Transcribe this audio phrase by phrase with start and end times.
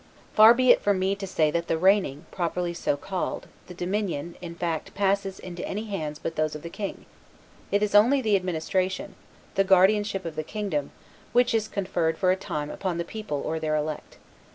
[0.33, 4.35] Far be it from me to say that the reigning, properly so called, the dominion,
[4.41, 7.05] in fact, passes into any hands but those of the king;
[7.71, 9.13] it is only the administration,
[9.53, 10.89] the guardianship of the kingdom,
[11.33, 14.17] which is conferred for a time upon the people or their elect.